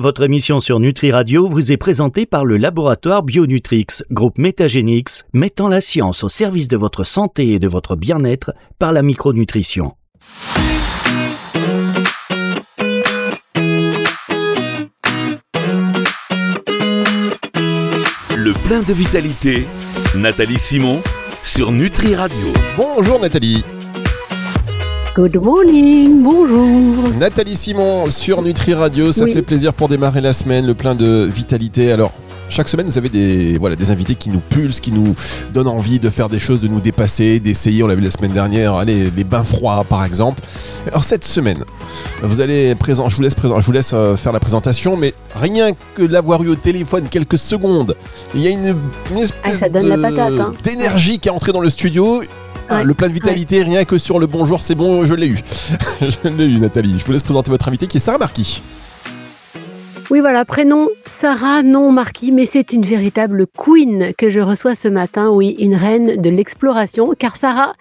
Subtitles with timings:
[0.00, 5.66] Votre émission sur Nutri Radio vous est présentée par le laboratoire Bionutrix, groupe Métagénix, mettant
[5.66, 9.96] la science au service de votre santé et de votre bien-être par la micronutrition.
[18.36, 19.66] Le plein de vitalité,
[20.14, 21.02] Nathalie Simon
[21.42, 22.46] sur Nutri Radio.
[22.76, 23.64] Bonjour Nathalie.
[25.14, 27.12] Good morning, bonjour.
[27.18, 29.32] Nathalie Simon sur Nutri Radio, ça Oui.
[29.32, 31.90] fait plaisir pour démarrer la semaine, le plein de vitalité.
[31.90, 32.12] Alors,
[32.50, 35.14] chaque semaine, vous avez des, voilà, des invités qui nous pulsent, qui nous
[35.52, 37.82] donnent envie de faire des choses, de nous dépasser, d'essayer.
[37.82, 40.40] On l'a vu la semaine dernière, allez, les bains froids par exemple.
[40.88, 41.64] Alors, cette semaine,
[42.22, 45.14] vous allez présent, je vous laisse, présent, je vous laisse euh, faire la présentation, mais
[45.34, 47.96] rien que l'avoir eu au téléphone quelques secondes,
[48.36, 48.76] il y a une,
[49.10, 50.52] une espèce Ah, hein.
[50.62, 52.22] d'énergie qui est entrée dans le studio.
[52.70, 55.38] Ah, le plein de vitalité, rien que sur le bonjour, c'est bon, je l'ai eu.
[56.00, 56.98] je l'ai eu, Nathalie.
[56.98, 58.62] Je vous laisse présenter votre invité qui est Sarah Marquis.
[60.10, 64.88] Oui, voilà, prénom Sarah, non Marquis, mais c'est une véritable queen que je reçois ce
[64.88, 67.74] matin, oui, une reine de l'exploration, car Sarah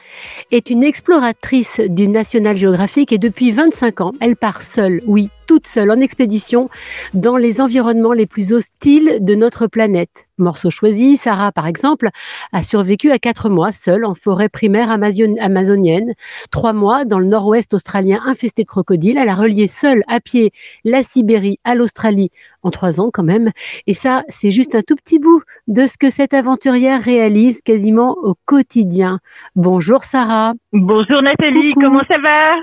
[0.51, 5.65] est une exploratrice du National Geographic et depuis 25 ans, elle part seule, oui, toute
[5.65, 6.67] seule en expédition
[7.13, 10.27] dans les environnements les plus hostiles de notre planète.
[10.37, 12.09] Morceau choisi, Sarah, par exemple,
[12.53, 16.13] a survécu à quatre mois seule en forêt primaire amazonienne,
[16.51, 19.17] trois mois dans le nord-ouest australien infesté de crocodiles.
[19.17, 20.51] Elle a relié seule à pied
[20.83, 22.29] la Sibérie à l'Australie
[22.61, 23.49] en trois ans quand même.
[23.87, 28.15] Et ça, c'est juste un tout petit bout de ce que cette aventurière réalise quasiment
[28.21, 29.19] au quotidien.
[29.55, 30.53] Bonjour Sarah.
[30.73, 31.85] Bonjour Nathalie, Coucou.
[31.87, 32.55] comment ça va?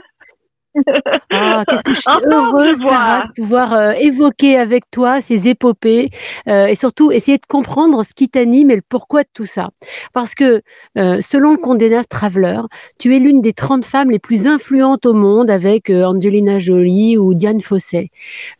[1.30, 2.78] Ah, qu'est-ce que je suis Enfin, heureuse.
[2.78, 6.10] Sarah, de pouvoir euh, évoquer avec toi ces épopées
[6.48, 9.70] euh, et surtout essayer de comprendre ce qui t'anime et le pourquoi de tout ça.
[10.12, 10.62] Parce que,
[10.98, 12.60] euh, selon le Condé Nast Traveler,
[12.98, 17.34] tu es l'une des 30 femmes les plus influentes au monde avec Angelina Jolie ou
[17.34, 17.60] Diane.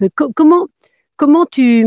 [0.02, 0.66] Euh, co- comment,
[1.16, 1.86] comment tu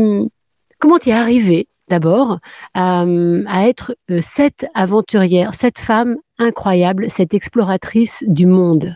[0.78, 2.38] comment es arrivée d'abord
[2.74, 3.04] à,
[3.46, 8.94] à être cette aventurière, cette femme incroyable, cette exploratrice du monde?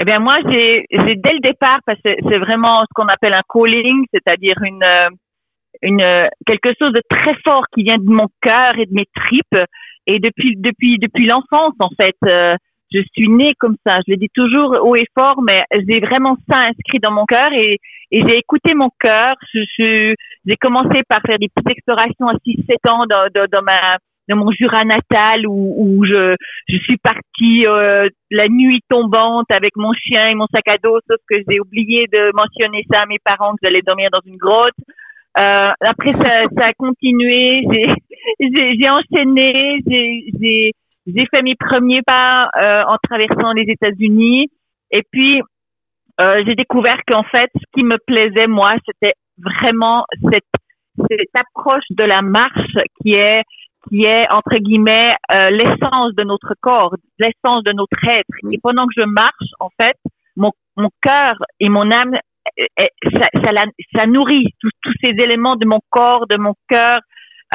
[0.00, 3.34] Eh bien moi, j'ai, j'ai dès le départ, parce que c'est vraiment ce qu'on appelle
[3.34, 5.08] un calling, c'est-à-dire une, euh,
[5.82, 9.06] une euh, quelque chose de très fort qui vient de mon cœur et de mes
[9.14, 9.58] tripes.
[10.06, 12.56] Et depuis depuis depuis l'enfance, en fait, euh,
[12.92, 13.98] je suis née comme ça.
[14.06, 17.52] Je le dis toujours haut et fort, mais j'ai vraiment ça inscrit dans mon cœur
[17.52, 17.78] et,
[18.10, 19.36] et j'ai écouté mon cœur.
[19.54, 20.14] Je, je-
[20.46, 23.98] j'ai commencé par faire des petites explorations à 6-7 ans dans, dans, dans ma
[24.30, 26.36] dans mon Jura natal où, je,
[26.68, 31.18] suis partie euh, la nuit tombante avec mon chien et mon sac à dos, sauf
[31.28, 34.74] que j'ai oublié de mentionner ça à mes parents que j'allais dormir dans une grotte.
[35.38, 37.62] Euh, après, ça, a continué.
[38.40, 39.80] J'ai, enchaîné.
[39.86, 40.72] J'ai,
[41.30, 44.48] fait mes premiers pas euh, en traversant les États-Unis.
[44.92, 45.42] Et puis,
[46.44, 50.44] j'ai découvert qu'en fait, ce qui me plaisait moi, c'était vraiment cette,
[51.08, 53.42] cette approche de la marche qui est
[53.88, 58.26] qui est entre guillemets euh, l'essence de notre corps, l'essence de notre être.
[58.50, 59.96] Et pendant que je marche, en fait,
[60.36, 64.92] mon, mon cœur et mon âme, euh, euh, ça, ça, la- ça nourrit tous, tous
[65.00, 67.00] ces éléments de mon corps, de mon cœur,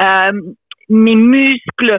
[0.00, 0.32] euh,
[0.88, 1.98] mes muscles,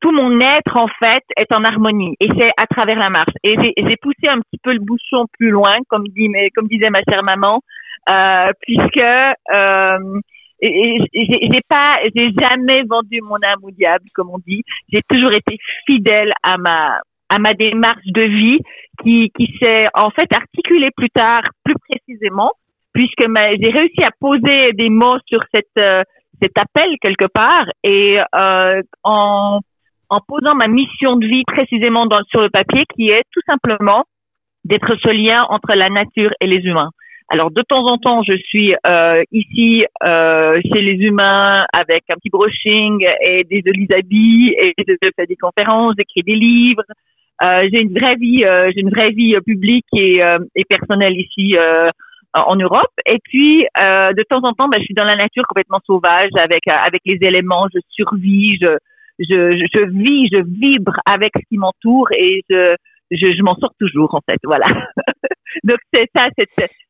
[0.00, 2.14] tout mon être en fait est en harmonie.
[2.20, 3.32] Et c'est à travers la marche.
[3.42, 6.90] Et j'ai poussé un petit peu le bouchon plus loin, comme dit, mais comme disait
[6.90, 7.60] ma chère maman,
[8.08, 9.98] euh, puisque euh,
[10.60, 14.62] et- j'ai pas, j'ai jamais vendu mon âme au diable, comme on dit.
[14.92, 17.00] J'ai toujours été fidèle à ma
[17.30, 18.58] à ma démarche de vie
[19.02, 22.52] qui qui s'est en fait articulée plus tard, plus précisément,
[22.92, 26.02] puisque j'ai réussi à poser des mots sur cette euh,
[26.40, 29.60] cet appel quelque part et euh, en
[30.10, 34.04] en posant ma mission de vie précisément dans, sur le papier, qui est tout simplement
[34.64, 36.90] d'être ce lien entre la nature et les humains.
[37.28, 42.14] Alors de temps en temps, je suis euh, ici euh, chez les humains avec un
[42.16, 46.82] petit brushing et des jolis habits et je fais des conférences, j'écris des livres.
[47.42, 50.64] Euh, j'ai une vraie vie, euh, j'ai une vraie vie euh, publique et, euh, et
[50.64, 51.56] personnelle ici
[52.34, 52.92] en Europe.
[53.06, 56.68] Et puis de temps en temps, ben, je suis dans la nature complètement sauvage avec
[56.68, 57.66] avec les éléments.
[57.72, 58.76] Je survis, je,
[59.18, 62.76] je, je vis, je vibre avec ce qui m'entoure et je
[63.10, 64.38] je, je m'en sors toujours en fait.
[64.44, 64.66] Voilà.
[65.62, 66.48] Donc c'est ça, c'est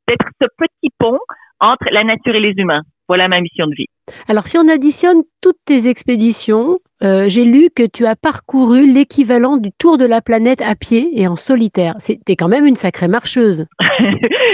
[0.08, 1.18] d'être ce petit pont
[1.60, 2.82] entre la nature et les humains.
[3.08, 3.86] Voilà ma mission de vie.
[4.28, 9.56] Alors, si on additionne toutes tes expéditions, euh, j'ai lu que tu as parcouru l'équivalent
[9.56, 11.94] du tour de la planète à pied et en solitaire.
[11.98, 13.66] C'était quand même une sacrée marcheuse.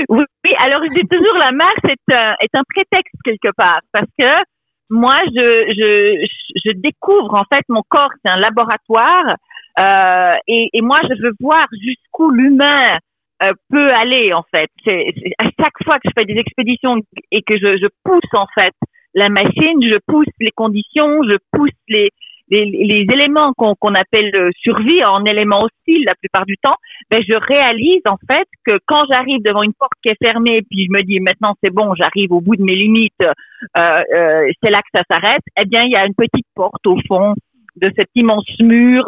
[0.09, 4.09] oui, oui, alors dis toujours la marche est un, est un prétexte quelque part parce
[4.19, 4.45] que
[4.89, 6.27] moi je, je,
[6.65, 9.37] je découvre en fait mon corps c'est un laboratoire
[9.79, 12.99] euh, et, et moi je veux voir jusqu'où l'humain
[13.43, 14.71] euh, peut aller en fait.
[14.85, 16.97] C'est à chaque fois que je fais des expéditions
[17.31, 18.75] et que je, je pousse en fait
[19.15, 22.11] la machine, je pousse les conditions, je pousse les
[22.51, 26.77] les, les éléments qu'on qu'on appelle euh, survie en éléments hostiles la plupart du temps,
[27.11, 30.87] ben je réalise en fait que quand j'arrive devant une porte qui est fermée, puis
[30.87, 34.71] je me dis maintenant c'est bon, j'arrive au bout de mes limites, euh, euh, c'est
[34.71, 35.43] là que ça s'arrête.
[35.57, 37.35] Eh bien, il y a une petite porte au fond
[37.77, 39.05] de cet immense mur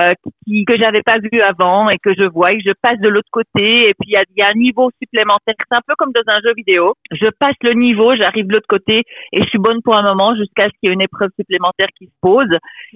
[0.00, 3.08] euh, qui, que j'avais pas vu avant et que je vois et je passe de
[3.08, 5.54] l'autre côté et puis il y a, y a, un niveau supplémentaire.
[5.58, 6.94] C'est un peu comme dans un jeu vidéo.
[7.10, 9.02] Je passe le niveau, j'arrive de l'autre côté
[9.32, 11.88] et je suis bonne pour un moment jusqu'à ce qu'il y ait une épreuve supplémentaire
[11.98, 12.48] qui se pose.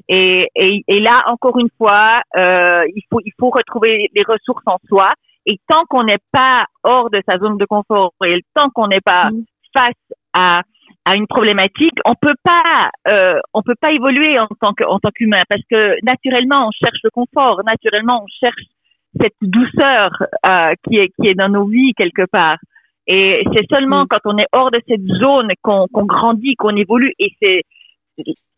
[0.08, 4.64] Et, et, et là, encore une fois, euh, il faut il faut retrouver les ressources
[4.66, 5.12] en soi.
[5.44, 9.00] Et tant qu'on n'est pas hors de sa zone de confort et tant qu'on n'est
[9.00, 9.44] pas mmh.
[9.72, 10.62] face à
[11.06, 14.98] à une problématique, on peut pas, euh, on peut pas évoluer en tant que, en
[14.98, 18.62] tant qu'humain parce que naturellement on cherche le confort, naturellement on cherche
[19.20, 20.10] cette douceur
[20.44, 22.58] euh, qui est qui est dans nos vies quelque part.
[23.06, 24.06] Et c'est seulement mm.
[24.10, 27.12] quand on est hors de cette zone qu'on grandit, qu'on évolue.
[27.20, 27.62] Et c'est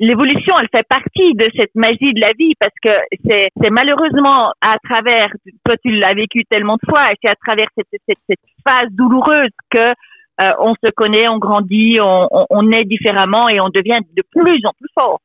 [0.01, 2.97] l'évolution, elle fait partie de cette magie de la vie parce que
[3.27, 5.31] c'est c'est malheureusement à travers,
[5.67, 8.89] toi tu l'as vécu tellement de fois, et c'est à travers cette, cette, cette phase
[8.93, 9.93] douloureuse que
[10.41, 14.23] euh, on se connaît, on grandit, on, on, on, est différemment et on devient de
[14.31, 15.21] plus en plus fort.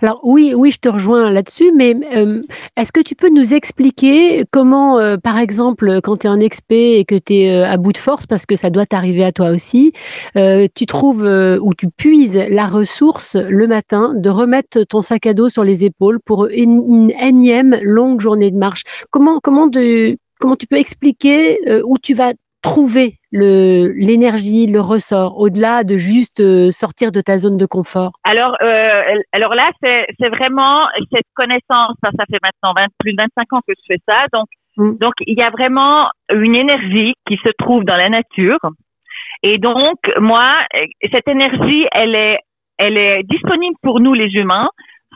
[0.00, 2.42] Alors oui, oui, je te rejoins là-dessus, mais euh,
[2.76, 6.98] est-ce que tu peux nous expliquer comment, euh, par exemple, quand tu es un expé
[6.98, 9.32] et que tu es euh, à bout de force, parce que ça doit t'arriver à
[9.32, 9.92] toi aussi,
[10.36, 15.34] euh, tu trouves ou tu puises la ressource le matin de remettre ton sac à
[15.34, 18.82] dos sur les épaules pour une, une énième longue journée de marche?
[19.10, 22.32] Comment, comment, de, comment tu peux expliquer où tu vas
[22.62, 28.12] trouver l'énergie, le ressort, au-delà de juste euh, sortir de ta zone de confort?
[28.24, 29.02] Alors, euh,
[29.32, 31.94] alors là, c'est c'est vraiment cette connaissance.
[32.02, 34.26] Ça, ça fait maintenant 20, plus de 25 ans que je fais ça.
[34.32, 34.46] Donc,
[34.76, 34.98] mm.
[34.98, 38.60] donc il y a vraiment une énergie qui se trouve dans la nature.
[39.42, 40.52] Et donc, moi,
[41.12, 42.38] cette énergie, elle est
[42.78, 44.68] elle est disponible pour nous les humains,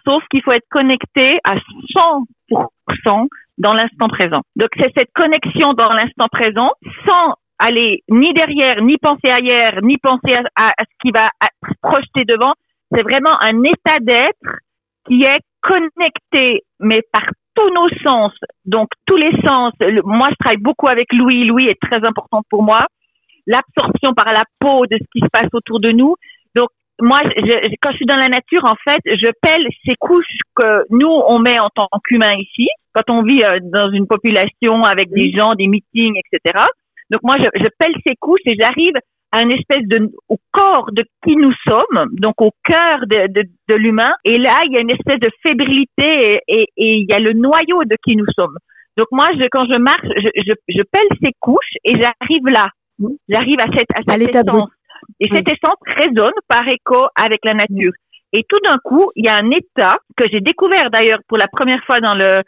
[0.04, 1.54] sauf qu'il faut être connecté à
[1.94, 3.28] 100%
[3.58, 4.40] dans l'instant présent.
[4.56, 6.70] Donc c'est cette connexion dans l'instant présent
[7.06, 12.24] sans aller ni derrière, ni penser ailleurs, ni penser à, ce qui va être projeté
[12.24, 12.52] devant.
[12.92, 14.58] C'est vraiment un état d'être
[15.06, 17.24] qui est connecté, mais par
[17.54, 18.32] tous nos sens.
[18.64, 19.72] Donc tous les sens.
[20.04, 21.44] moi, je travaille beaucoup avec Louis.
[21.44, 22.86] Louis est très important pour moi.
[23.46, 26.16] L'absorption par la peau de ce qui se passe autour de nous.
[26.56, 26.68] Donc
[27.00, 30.24] moi, je, quand je suis dans la nature, en fait, je pèle ces couches
[30.56, 34.84] que nous, on met en tant qu'humains ici, quand on vit euh, dans une population
[34.84, 36.64] avec des gens, des meetings, etc.
[37.12, 38.94] Donc moi, je, je pèle ces couches et j'arrive
[39.32, 43.42] à une espèce de au corps de qui nous sommes, donc au cœur de, de,
[43.68, 44.12] de l'humain.
[44.24, 47.34] Et là, il y a une espèce de fébrilité et, et, il y a le
[47.34, 48.56] noyau de qui nous sommes.
[48.96, 52.70] Donc moi, je, quand je marche, je, je, je pèle ces couches et j'arrive là.
[53.28, 54.70] J'arrive à cette, à cette essence.
[55.20, 57.92] Et cette essence résonne par écho avec la nature.
[58.32, 61.48] Et tout d'un coup, il y a un état que j'ai découvert d'ailleurs pour la
[61.48, 62.42] première fois dans le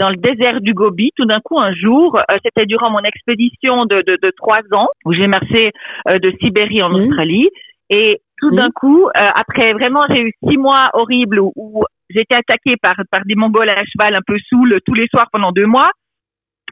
[0.00, 1.10] dans le désert du Gobi.
[1.14, 4.88] Tout d'un coup, un jour, euh, c'était durant mon expédition de, de, de trois ans
[5.04, 5.72] où j'ai marché
[6.08, 7.48] euh, de Sibérie en Australie.
[7.90, 12.34] Et tout d'un coup, euh, après vraiment, j'ai eu six mois horribles où, où j'étais
[12.34, 15.66] attaquée par, par des Mongols à cheval un peu saoul tous les soirs pendant deux
[15.66, 15.90] mois.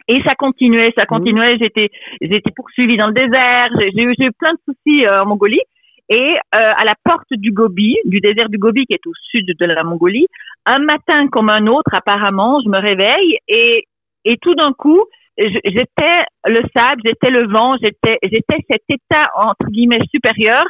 [0.07, 1.59] Et ça continuait, ça continuait.
[1.59, 1.91] J'étais,
[2.23, 3.69] j'étais poursuivie dans le désert.
[3.79, 5.61] J'ai eu, eu plein de soucis en Mongolie.
[6.09, 9.47] Et euh, à la porte du Gobi, du désert du Gobi qui est au sud
[9.47, 10.27] de la Mongolie,
[10.69, 13.85] un matin comme un autre, apparemment, je me réveille et,
[14.25, 15.03] et tout d'un coup,
[15.39, 20.65] j'étais le sable, j'étais le vent, j'étais j'étais cet état entre guillemets supérieur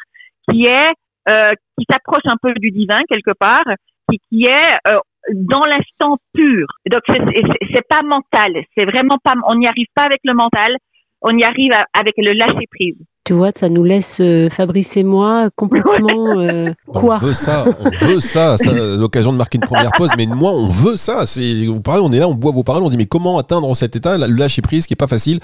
[0.49, 0.93] qui est
[1.29, 3.65] euh, qui s'approche un peu du divin quelque part,
[4.09, 5.01] qui, qui est euh,
[5.33, 6.67] dans l'instant pur.
[6.91, 10.77] Donc c'est pas mental, c'est vraiment pas, on n'y arrive pas avec le mental,
[11.23, 12.97] on y arrive avec le lâcher prise.
[13.29, 17.67] Tu vois, ça nous laisse euh, Fabrice et moi complètement euh, quoi On veut ça,
[17.79, 18.57] on veut ça.
[18.57, 21.27] ça L'occasion de marquer une première pause, mais moi, on veut ça.
[21.27, 23.77] C'est vous parlez, on est là, on boit vos paroles, on dit mais comment atteindre
[23.77, 25.41] cet état, le lâcher prise, qui est pas facile.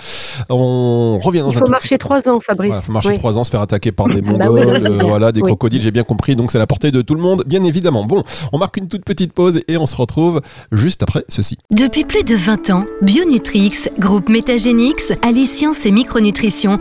[0.48, 2.74] On revient dans Il faut marcher trois ans, Fabrice.
[2.74, 5.42] Il faut marcher trois ans, se faire attaquer par des bah mongols, euh, voilà, des
[5.42, 5.82] crocodiles.
[5.82, 6.36] J'ai bien compris.
[6.36, 8.06] Donc c'est la portée de tout le monde, bien évidemment.
[8.06, 8.22] Bon,
[8.54, 10.40] on marque une toute petite pause et on se retrouve
[10.72, 11.58] juste après ceci.
[11.70, 16.80] Depuis plus de 20 ans, Bionutrix, groupe Métagénix, allie science et micronutrition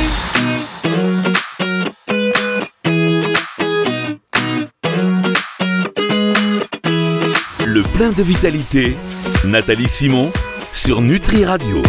[8.09, 8.97] De vitalité,
[9.45, 10.31] Nathalie Simon
[10.73, 11.83] sur Nutri Radio.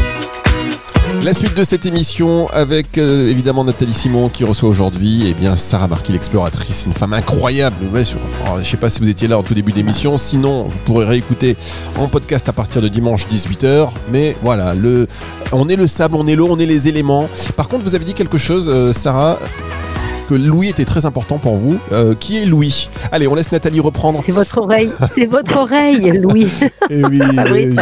[1.25, 5.57] La suite de cette émission avec euh, évidemment Nathalie Simon qui reçoit aujourd'hui eh bien
[5.57, 7.77] Sarah Marquis l'exploratrice, une femme incroyable.
[7.95, 10.65] Ouais, sur- alors, je sais pas si vous étiez là au tout début d'émission, sinon
[10.65, 11.57] vous pourrez réécouter
[11.99, 13.89] en podcast à partir de dimanche 18h.
[14.11, 15.07] Mais voilà, le,
[15.53, 17.27] on est le sable, on est l'eau, on est les éléments.
[17.57, 19.39] Par contre, vous avez dit quelque chose, euh, Sarah,
[20.33, 21.79] que Louis était très important pour vous.
[21.93, 22.89] Euh, qui est Louis?
[23.11, 24.19] Allez, on laisse Nathalie reprendre.
[24.25, 26.49] C'est votre oreille, c'est votre oreille, Louis.
[26.91, 27.75] Oui, eh,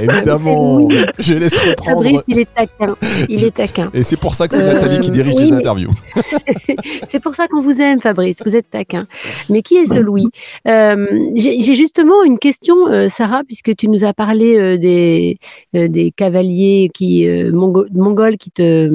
[0.00, 1.04] évidemment, C'est Louis.
[1.18, 2.02] je laisse reprendre.
[2.04, 2.94] Fabrice, il est taquin.
[3.28, 3.90] Il est taquin.
[3.94, 5.90] Et c'est pour ça que c'est Euh, Nathalie qui dirige oui, les interviews.
[7.08, 8.38] C'est pour ça qu'on vous aime, Fabrice.
[8.44, 9.06] Vous êtes taquin.
[9.48, 10.28] Mais qui est ce Louis?
[10.68, 15.38] Euh, J'ai justement une question, euh, Sarah, puisque tu nous as parlé euh, des,
[15.76, 18.88] euh, des cavaliers qui, euh, mongo- mongols qui te,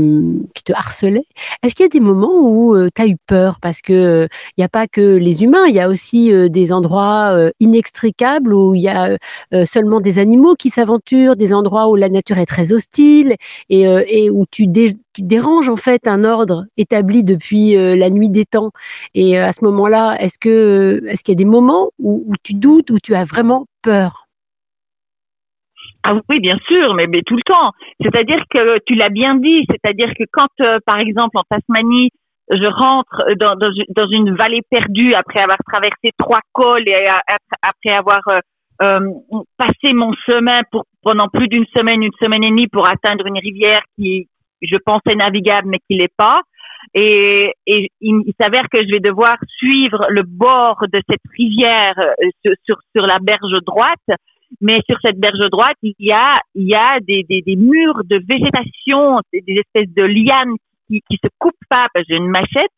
[0.53, 1.25] qui te harcelaient.
[1.63, 3.57] Est-ce qu'il y a des moments où tu as eu peur?
[3.61, 6.71] Parce que il n'y a pas que les humains, il y a aussi euh, des
[6.71, 9.17] endroits euh, inextricables où il y a
[9.53, 13.35] euh, seulement des animaux qui s'aventurent, des endroits où la nature est très hostile
[13.69, 18.09] et, euh, où tu, dé- tu déranges en fait un ordre établi depuis euh, la
[18.09, 18.71] nuit des temps.
[19.13, 22.53] Et euh, à ce moment-là, est-ce que est-ce qu'il y a des moments où, tu
[22.53, 24.25] doutes, où tu as vraiment peur?
[26.03, 27.71] Ah oui, bien sûr, mais, tout le temps.
[27.99, 30.49] C'est-à-dire que tu l'as bien dit, c'est-à-dire que quand,
[30.85, 32.09] par exemple, en Tasmanie,
[32.51, 37.07] je rentre dans, une vallée perdue après avoir traversé trois cols et
[37.63, 38.21] après avoir
[38.81, 38.99] euh,
[39.57, 43.37] passé mon chemin pour pendant plus d'une semaine, une semaine et demie pour atteindre une
[43.37, 44.27] rivière qui,
[44.61, 46.41] je pensais navigable, mais qui l'est pas.
[46.93, 52.29] Et, et il, s'avère que je vais devoir suivre le bord de cette rivière euh,
[52.43, 54.19] sur, sur, sur la berge droite
[54.61, 58.01] mais sur cette berge droite, il y a, il y a des, des, des murs
[58.05, 60.55] de végétation, des espèces de lianes
[60.87, 62.71] qui, qui se coupent pas, parce que j'ai une machette,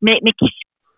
[0.00, 0.46] mais, mais qui,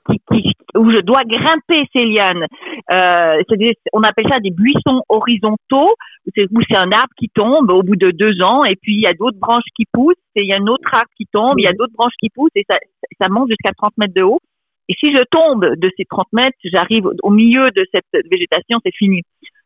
[0.08, 2.46] qui, qui- où je dois grimper ces lianes.
[2.90, 5.94] Euh, des- on appelle ça des buissons horizontaux,
[6.26, 9.06] où c'est, un arbre qui tombe au bout de deux ans, et puis il y
[9.06, 11.62] a d'autres branches qui poussent, et il y a un autre arbre qui tombe, il
[11.64, 12.76] y a d'autres branches qui poussent, et ça,
[13.20, 14.40] ça monte jusqu'à 30 mètres de haut.
[14.88, 18.78] Et si je tombe de ces 30 mètres, j'arrive au- au milieu de cette végétation,
[18.84, 19.23] c'est fini.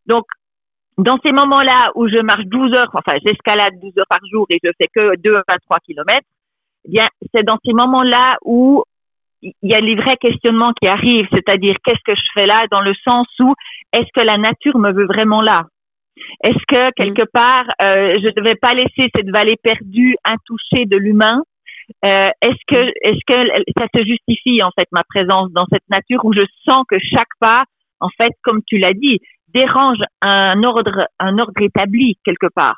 [0.07, 0.25] Donc,
[0.99, 4.59] dans ces moments-là où je marche 12 heures, enfin j'escalade 12 heures par jour et
[4.63, 6.27] je fais que 2 à 3 kilomètres,
[6.87, 8.83] eh bien c'est dans ces moments-là où
[9.43, 12.81] il y a les vrais questionnements qui arrivent, c'est-à-dire qu'est-ce que je fais là dans
[12.81, 13.55] le sens où
[13.93, 15.65] est-ce que la nature me veut vraiment là?
[16.43, 20.97] Est-ce que quelque part euh, je ne devais pas laisser cette vallée perdue intouchée de
[20.97, 21.43] l'humain?
[22.05, 26.25] Euh, Est-ce que est-ce que ça se justifie en fait ma présence dans cette nature
[26.25, 27.65] où je sens que chaque pas
[28.01, 29.21] en fait comme tu l'as dit
[29.55, 32.77] dérange un ordre, un ordre établi quelque part?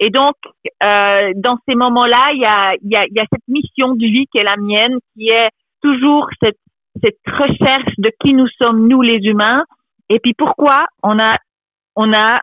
[0.00, 0.34] Et donc,
[0.82, 3.94] euh, dans ces moments-là, il y a, il y, a, il y a cette mission
[3.94, 5.50] de vie qui est la mienne, qui est
[5.82, 6.56] toujours cette,
[7.26, 9.64] recherche de qui nous sommes, nous les humains,
[10.08, 11.38] et puis pourquoi on a,
[11.96, 12.40] on a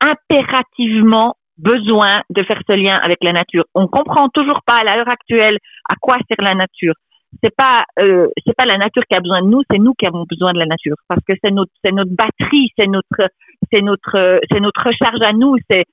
[0.00, 3.64] impérativement besoin de faire ce lien avec la nature.
[3.74, 5.58] On comprend toujours pas à l'heure actuelle
[5.88, 6.94] à quoi sert la nature.
[7.42, 10.06] C'est pas euh, c'est pas la nature qui a besoin de nous, c'est nous qui
[10.06, 10.96] avons besoin de la nature.
[11.08, 13.28] Parce que c'est notre c'est notre batterie, c'est notre
[13.70, 15.84] c'est notre c'est notre recharge à nous, c'est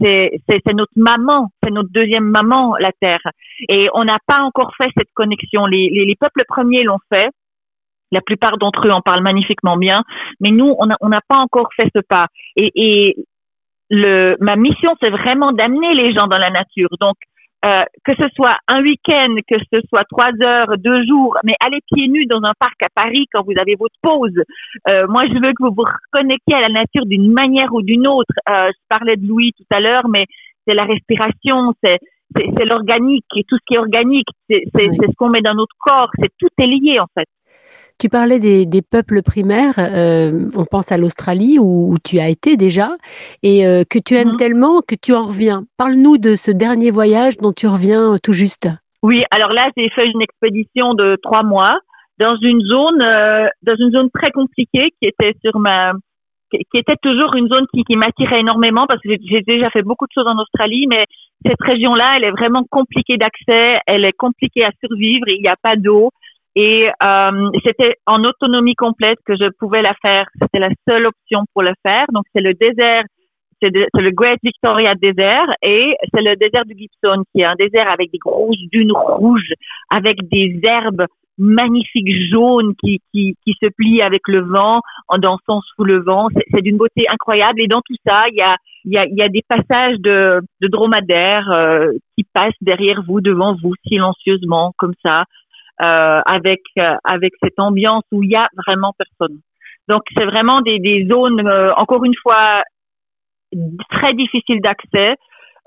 [0.00, 3.20] c'est notre maman, c'est notre deuxième maman la terre
[3.68, 5.66] et on n'a pas encore fait cette connexion.
[5.66, 7.30] Les les, les peuples premiers l'ont fait.
[8.10, 10.02] La plupart d'entre eux en parlent magnifiquement bien,
[10.40, 12.28] mais nous on a, on n'a pas encore fait ce pas.
[12.56, 13.16] Et, et
[13.90, 16.88] le ma mission c'est vraiment d'amener les gens dans la nature.
[17.00, 17.16] Donc
[17.64, 21.80] euh, que ce soit un week-end, que ce soit trois heures, deux jours, mais aller
[21.92, 24.42] pieds nus dans un parc à Paris quand vous avez votre pause.
[24.86, 28.06] Euh, moi, je veux que vous vous reconnectiez à la nature d'une manière ou d'une
[28.06, 28.32] autre.
[28.48, 30.26] Euh, je parlais de Louis tout à l'heure, mais
[30.66, 31.98] c'est la respiration, c'est
[32.34, 34.90] c'est l'organique, et tout ce qui est organique, c'est oui.
[34.94, 37.26] ce qu'on met dans notre corps, c'est tout est lié en fait.
[37.98, 42.28] Tu parlais des, des peuples primaires, euh, on pense à l'Australie où, où, tu as
[42.28, 42.90] été déjà
[43.42, 44.36] et euh, que tu aimes mmh.
[44.36, 45.64] tellement que tu en reviens.
[45.76, 48.68] Parle-nous de ce dernier voyage dont tu reviens tout juste.
[49.02, 51.78] Oui, alors là j'ai fait une expédition de trois mois
[52.20, 55.92] dans une zone euh, dans une zone très compliquée qui était sur ma
[56.50, 60.06] qui était toujours une zone qui, qui m'attirait énormément parce que j'ai déjà fait beaucoup
[60.06, 61.04] de choses en Australie, mais
[61.44, 65.56] cette région-là, elle est vraiment compliquée d'accès, elle est compliquée à survivre, il n'y a
[65.62, 66.10] pas d'eau.
[66.60, 70.26] Et euh, c'était en autonomie complète que je pouvais la faire.
[70.42, 72.06] C'était la seule option pour le faire.
[72.12, 73.04] Donc c'est le désert,
[73.62, 77.88] c'est le Great Victoria Desert et c'est le désert du Gibson qui est un désert
[77.88, 79.52] avec des grosses dunes rouges,
[79.88, 81.06] avec des herbes
[81.38, 86.26] magnifiques jaunes qui, qui, qui se plient avec le vent en dansant sous le vent.
[86.50, 87.60] C'est d'une beauté incroyable.
[87.60, 89.98] Et dans tout ça, il y a, il y a, il y a des passages
[90.00, 95.22] de, de dromadaires euh, qui passent derrière vous, devant vous, silencieusement, comme ça.
[95.80, 99.38] Euh, avec euh, avec cette ambiance où il y a vraiment personne.
[99.88, 102.62] Donc c'est vraiment des, des zones, euh, encore une fois,
[103.90, 105.14] très difficiles d'accès.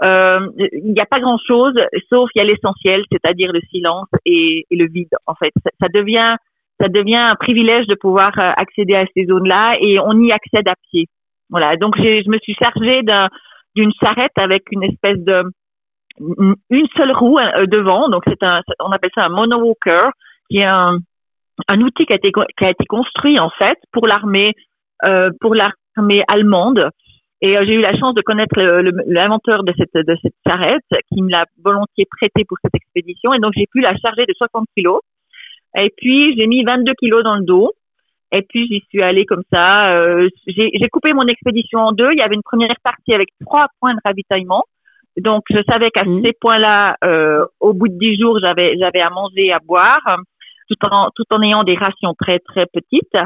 [0.04, 1.76] Euh, il n'y a pas grand-chose,
[2.10, 5.16] sauf il y a l'essentiel, c'est-à-dire le silence et, le vide.
[5.28, 6.36] En fait, ça, devient
[6.80, 10.68] ça devient un privilège de pouvoir euh, accéder à ces zones-là et on y accède
[10.68, 11.06] à pied.
[11.50, 11.78] Voilà.
[11.78, 13.02] Donc je me suis chargée
[13.76, 15.44] d'une charrette avec une espèce de
[16.70, 18.10] une seule roue euh, devant.
[18.10, 20.10] Donc c'est un, on appelle ça un monowalker,
[20.50, 20.98] qui est un,
[21.68, 24.54] un outil qui a été qui a été construit en fait pour l'armée
[25.04, 26.90] euh, pour l'armée allemande.
[27.44, 28.56] Et euh, j'ai eu la chance de connaître
[29.08, 33.34] l'inventeur de cette de cette charrette qui me l'a volontiers prêté pour cette expédition.
[33.34, 35.02] Et donc j'ai pu la charger de 60 kilos.
[35.76, 37.72] Et puis j'ai mis 22 kilos dans le dos.
[38.34, 39.94] Et puis j'y suis allée comme ça.
[39.94, 42.12] Euh, j'ai coupé mon expédition en deux.
[42.14, 44.64] Il y avait une première partie avec trois points de ravitaillement.
[45.18, 46.22] Donc je savais qu'à mmh.
[46.24, 50.02] ces points-là, euh, au bout de dix jours, j'avais j'avais à manger, à boire,
[50.70, 53.18] tout en tout en ayant des rations très très petites.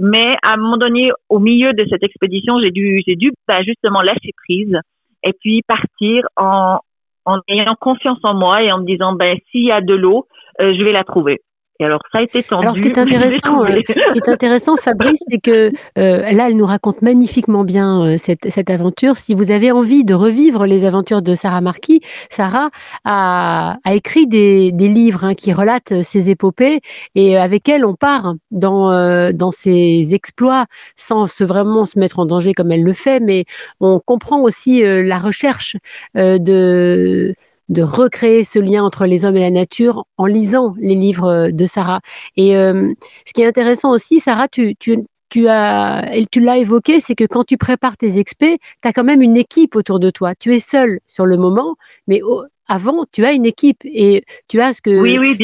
[0.00, 3.62] Mais à un moment donné, au milieu de cette expédition, j'ai dû j'ai dû bah,
[3.62, 4.78] justement lâcher prise
[5.24, 6.78] et puis partir en
[7.24, 10.26] en ayant confiance en moi et en me disant ben s'il y a de l'eau,
[10.60, 11.40] euh, je vais la trouver
[11.84, 12.62] alors, ça a été tendu.
[12.62, 16.48] Alors, ce qui est intéressant, euh, ce qui est intéressant Fabrice, c'est que euh, là,
[16.48, 19.16] elle nous raconte magnifiquement bien euh, cette, cette, aventure.
[19.16, 22.70] Si vous avez envie de revivre les aventures de Sarah Marquis, Sarah
[23.04, 26.80] a, a écrit des, des livres hein, qui relatent ses épopées
[27.14, 32.26] et avec elle, on part dans, dans ses exploits sans se, vraiment se mettre en
[32.26, 33.44] danger comme elle le fait, mais
[33.80, 35.76] on comprend aussi la recherche
[36.14, 37.34] de
[37.72, 41.50] de recréer ce lien entre les hommes et la nature en lisant les livres euh,
[41.50, 42.00] de Sarah.
[42.36, 42.92] Et euh,
[43.26, 44.98] ce qui est intéressant aussi, Sarah, tu, tu,
[45.30, 49.04] tu as, tu l'as évoqué, c'est que quand tu prépares tes expés, tu as quand
[49.04, 50.34] même une équipe autour de toi.
[50.34, 51.76] Tu es seul sur le moment,
[52.06, 52.20] mais
[52.68, 54.90] avant, tu as une équipe et tu as ce que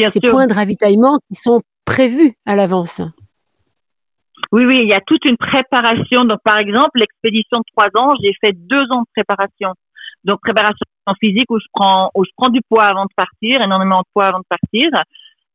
[0.09, 3.01] ces points de ravitaillement qui sont prévus à l'avance.
[4.51, 6.25] Oui, oui, il y a toute une préparation.
[6.25, 9.73] Donc, par exemple, l'expédition de trois ans, j'ai fait deux ans de préparation.
[10.23, 13.99] Donc, préparation physique où je prends où je prends du poids avant de partir, énormément
[13.99, 14.89] de poids avant de partir.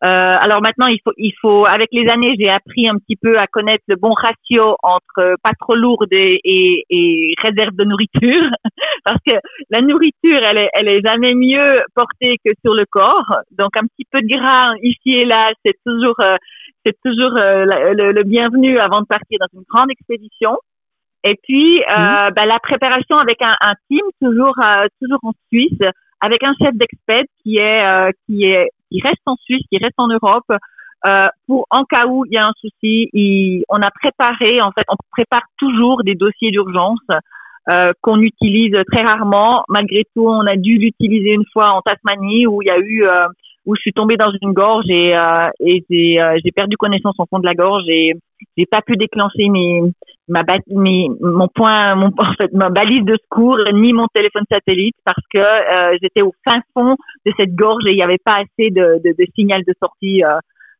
[0.05, 3.39] Euh, alors maintenant, il faut, il faut, avec les années, j'ai appris un petit peu
[3.39, 8.51] à connaître le bon ratio entre pas trop lourde et, réserve de nourriture,
[9.05, 9.33] parce que
[9.71, 13.33] la nourriture, elle est, elle est jamais mieux portée que sur le corps.
[13.57, 16.37] Donc un petit peu de gras ici et là, c'est toujours, euh,
[16.85, 20.59] c'est toujours euh, le, bienvenu avant de partir dans une grande expédition.
[21.25, 25.81] Et puis euh, bah, la préparation avec un, un team toujours euh, toujours en Suisse
[26.21, 29.95] avec un chef d'expert qui est euh, qui est qui reste en Suisse, qui reste
[29.99, 30.45] en Europe
[31.07, 34.71] euh, pour en cas où il y a un souci, il, on a préparé en
[34.73, 37.01] fait on prépare toujours des dossiers d'urgence
[38.03, 39.65] qu'on utilise très rarement.
[39.71, 43.07] Malgré tout, on a dû l'utiliser une fois en Tasmanie où il y a eu
[43.67, 47.15] où je suis tombée dans une gorge et, euh, et j'ai, euh, j'ai perdu connaissance
[47.19, 48.13] au fond de la gorge et
[48.57, 49.81] j'ai pas pu déclencher mes,
[50.29, 54.97] ma mes, mon point, mon, en fait, ma balise de secours ni mon téléphone satellite
[55.05, 58.37] parce que euh, j'étais au fin fond de cette gorge et il n'y avait pas
[58.37, 60.23] assez de, de, de signal de sortie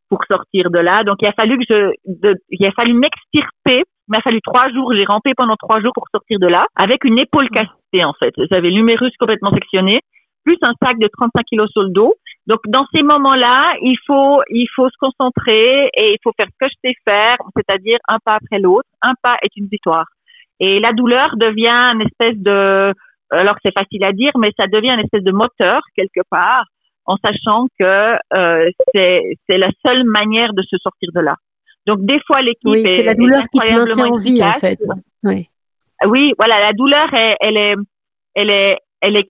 [0.09, 1.05] pour sortir de là.
[1.05, 3.83] Donc il a fallu que je, de, il a fallu m'extirper.
[4.09, 4.93] Il m'a fallu trois jours.
[4.95, 8.35] J'ai rampé pendant trois jours pour sortir de là avec une épaule cassée en fait.
[8.51, 10.01] J'avais l'humérus complètement sectionné
[10.45, 12.15] plus un sac de 35 kilos sur le dos.
[12.47, 16.67] Donc dans ces moments-là, il faut il faut se concentrer et il faut faire ce
[16.67, 18.89] que je sais faire, c'est-à-dire un pas après l'autre.
[19.03, 20.07] Un pas est une victoire.
[20.61, 22.93] Et la douleur devient une espèce de
[23.31, 26.67] alors c'est facile à dire, mais ça devient une espèce de moteur quelque part,
[27.07, 31.37] en sachant que euh, c'est c'est la seule manière de se sortir de là.
[31.87, 34.79] Donc des fois l'équipe oui, c'est la douleur qui te maintient en vie en fait.
[35.23, 35.49] Oui.
[36.07, 37.09] Oui, voilà, la douleur
[37.41, 37.75] elle est
[38.35, 39.29] elle est elle est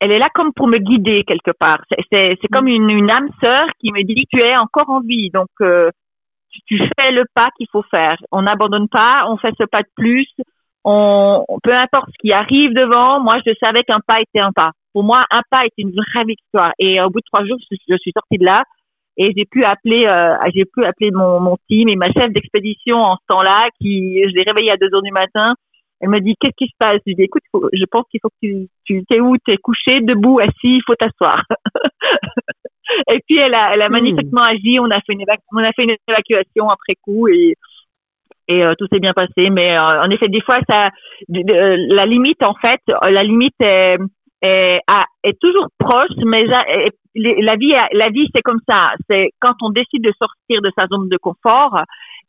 [0.00, 1.82] elle est là comme pour me guider quelque part.
[2.10, 5.48] C'est comme une, une, âme sœur qui me dit tu es encore en vie, donc
[5.60, 5.90] euh,
[6.66, 8.16] tu, fais le pas qu'il faut faire.
[8.30, 10.28] On n'abandonne pas, on fait ce pas de plus.
[10.84, 14.72] On, peu importe ce qui arrive devant, moi je savais qu'un pas était un pas.
[14.92, 16.72] Pour moi, un pas est une vraie victoire.
[16.78, 18.64] Et au bout de trois jours, je, suis sortie de là
[19.18, 22.96] et j'ai pu appeler, euh, j'ai pu appeler mon, mon team et ma chef d'expédition
[22.96, 25.54] en ce temps-là, qui je l'ai réveillée à deux heures du matin
[26.00, 27.00] elle me dit qu'est-ce qui se passe?
[27.06, 29.36] Je lui dis écoute, je pense qu'il faut que tu, tu es où?
[29.44, 31.42] Tu es couché, debout, assis, il faut t'asseoir.
[33.08, 33.92] et puis elle a, elle a hmm.
[33.92, 34.78] magnifiquement agi.
[34.80, 37.54] On a fait une on a fait une évacuation après coup et
[38.48, 39.50] et euh, tout s'est bien passé.
[39.50, 40.90] Mais euh, en effet, des fois, ça,
[41.28, 43.96] la limite en fait, la limite est
[44.42, 44.80] est,
[45.24, 48.92] est toujours proche, mais la vie, la vie, c'est comme ça.
[49.08, 51.78] C'est quand on décide de sortir de sa zone de confort,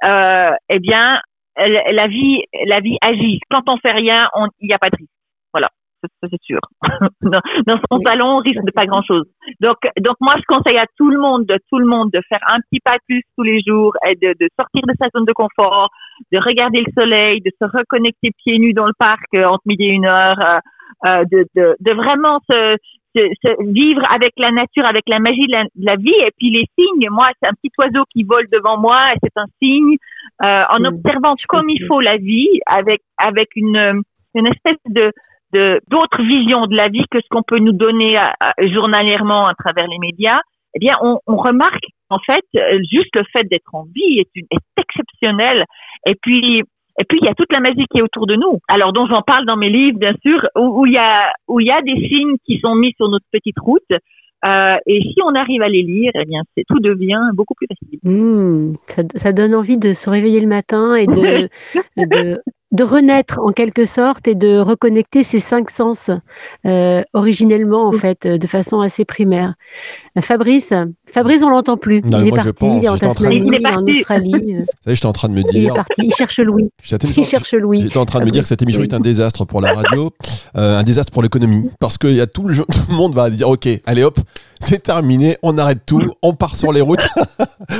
[0.04, 1.20] euh, eh bien,
[1.58, 3.39] la vie, la vie agit.
[3.50, 5.12] Quand on fait rien, il n'y a pas de risque.
[5.54, 5.70] Voilà,
[6.02, 6.60] ça, c'est sûr.
[7.22, 9.26] dans, son salon, on risque de pas grand chose.
[9.60, 12.41] Donc, donc moi, je conseille à tout le monde, de tout le monde, de faire
[12.48, 15.34] un petit pas plus tous les jours et de, de sortir de sa zone de
[15.34, 15.89] confort,
[16.32, 19.86] de regarder le soleil, de se reconnecter pieds nus dans le parc euh, entre midi
[19.86, 20.60] et une heure, euh,
[21.06, 22.78] euh, de, de, de vraiment se,
[23.18, 26.20] se, se vivre avec la nature, avec la magie de la, de la vie.
[26.28, 29.38] Et puis les signes, moi, c'est un petit oiseau qui vole devant moi, et c'est
[29.38, 29.96] un signe.
[30.44, 34.02] Euh, en Mm, observant comme il faut la vie, avec avec une
[34.36, 35.12] une espèce de
[35.54, 39.48] de d'autres visions de la vie que ce qu'on peut nous donner à- à- journalièrement
[39.48, 40.42] à travers les médias,
[40.76, 44.30] eh bien, on, on remarque en fait euh, juste le fait d'être en vie est,
[44.36, 45.66] une, est exceptionnel.
[46.06, 46.64] Et puis
[46.98, 48.60] et puis il y a toute la magie qui est autour de nous.
[48.68, 51.60] Alors dont j'en parle dans mes livres, bien sûr, où, où il y a où
[51.60, 53.84] il y a des signes qui sont mis sur notre petite route.
[54.46, 57.66] Euh, et si on arrive à les lire, eh bien, c'est tout devient beaucoup plus
[57.68, 58.00] facile.
[58.04, 61.50] Mmh, ça, ça donne envie de se réveiller le matin et de,
[61.98, 62.40] de,
[62.72, 66.12] de renaître en quelque sorte et de reconnecter ses cinq sens
[66.66, 69.54] euh, originellement en fait euh, de façon assez primaire.
[70.22, 70.74] Fabrice,
[71.06, 72.02] Fabrice on l'entend plus.
[72.02, 73.92] Non, il est parti, pense, il est en Tasmanie, Il est il est en parti.
[74.00, 74.56] Australie.
[74.56, 75.74] euh, Ça j'étais en train de me il est dire.
[75.74, 76.70] parti, il cherche Louis.
[77.18, 77.82] Il cherche Louis.
[77.82, 78.88] J'étais en train de me dire que cette émission Oui.
[78.90, 80.12] est un désastre pour la radio,
[80.58, 83.30] euh, un désastre pour l'économie, parce que y a tout, le, tout le monde va
[83.30, 84.18] dire ok, allez hop,
[84.60, 87.06] c'est terminé, on arrête tout, on part sur les routes,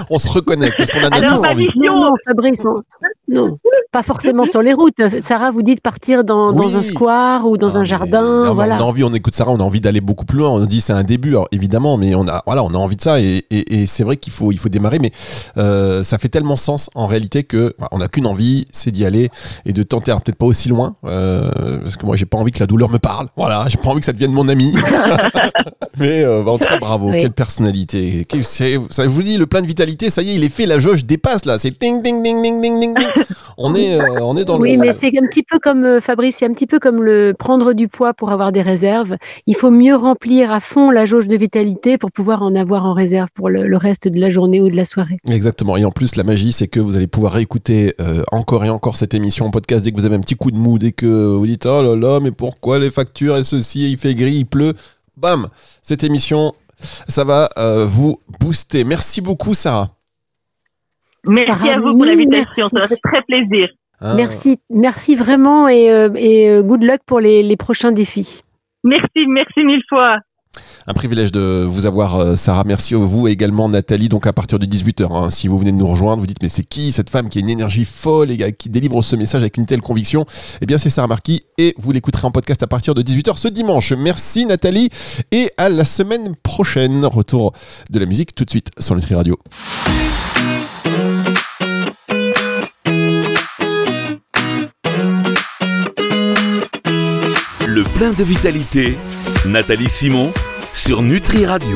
[0.10, 1.65] on se reconnecte parce qu'on en a Alors, tous ma envie.
[1.67, 2.82] vie- Non, non, Fabrice, on-
[3.30, 3.58] non,
[3.91, 5.02] pas forcément sur les routes.
[5.23, 8.78] Sarah, vous dites partir dans, un square ou dans Non, un jardin, non, voilà.
[8.78, 10.50] On a envie, on écoute Sarah, on a envie d'aller beaucoup plus loin.
[10.50, 13.01] On dit c'est un début, alors, évidemment, mais on a, voilà, on a envie de
[13.01, 15.11] ça et, et- et c'est vrai qu'il faut, il faut démarrer, mais
[15.57, 19.05] euh, ça fait tellement sens en réalité que bah, on n'a qu'une envie, c'est d'y
[19.05, 19.29] aller
[19.65, 20.11] et de tenter.
[20.11, 22.89] Alors peut-être pas aussi loin, euh, parce que moi j'ai pas envie que la douleur
[22.89, 23.27] me parle.
[23.35, 24.73] Voilà, j'ai pas envie que ça devienne mon ami.
[25.99, 27.21] mais euh, bah, en tout cas, bravo, Oui.
[27.21, 28.25] quelle personnalité.
[28.27, 30.65] Quel- Ça, je vous dis, le plein de vitalité, ça y est, il est fait,
[30.65, 31.57] la jauge dépasse là.
[31.57, 32.93] C'est ding ding ding ding ding ding.
[32.97, 33.07] ding.
[33.59, 34.77] On est, euh, on est dans Oui, le.
[34.79, 37.73] mais c'est un petit peu comme euh, Fabrice, c'est un petit peu comme le prendre
[37.73, 39.17] du poids pour avoir des réserves.
[39.47, 42.93] Il faut mieux remplir à fond la jauge de vitalité pour pouvoir en avoir en
[42.93, 45.17] réserve pour le, le reste de la journée ou de la soirée.
[45.27, 45.75] Exactement.
[45.75, 48.95] Et en plus, la magie, c'est que vous allez pouvoir réécouter euh, encore et encore
[48.95, 51.07] cette émission en podcast dès que vous avez un petit coup de mou, dès que
[51.07, 54.45] vous dites oh là là, mais pourquoi les factures et ceci, il fait gris, il
[54.45, 54.73] pleut.
[55.17, 55.47] Bam
[55.81, 56.53] Cette émission,
[57.07, 58.83] ça va euh, vous booster.
[58.83, 59.96] Merci beaucoup, Sarah.
[61.25, 62.77] Merci Sarah, à vous pour l'invitation, ça merci.
[62.80, 63.69] m'a fait très plaisir.
[63.99, 68.41] Hein Merci, merci vraiment et, euh, et euh, good luck pour les, les prochains défis.
[68.84, 70.19] Merci, merci mille fois.
[70.88, 72.63] Un privilège de vous avoir, euh, Sarah.
[72.63, 74.08] Merci à vous et également, Nathalie.
[74.08, 76.63] Donc, à partir de 18h, si vous venez de nous rejoindre, vous dites, mais c'est
[76.63, 79.65] qui cette femme qui a une énergie folle et qui délivre ce message avec une
[79.65, 80.25] telle conviction?
[80.62, 83.49] Eh bien, c'est Sarah Marquis et vous l'écouterez en podcast à partir de 18h ce
[83.49, 83.91] dimanche.
[83.93, 84.89] Merci, Nathalie.
[85.32, 87.06] Et à la semaine prochaine.
[87.06, 87.51] Retour
[87.89, 89.38] de la musique tout de suite sur Nutri Radio.
[97.77, 98.97] Le plein de vitalité,
[99.45, 100.33] Nathalie Simon
[100.73, 101.75] sur Nutri Radio.